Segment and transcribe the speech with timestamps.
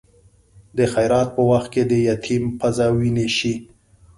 [0.77, 3.53] د خیرات په وخت کې د یتیم پزه وینې شي.